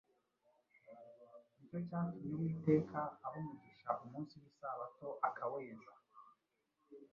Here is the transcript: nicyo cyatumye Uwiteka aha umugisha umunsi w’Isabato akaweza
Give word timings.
nicyo 1.55 1.79
cyatumye 1.87 2.31
Uwiteka 2.35 2.99
aha 3.25 3.37
umugisha 3.39 3.89
umunsi 4.03 4.33
w’Isabato 4.41 5.07
akaweza 5.27 5.91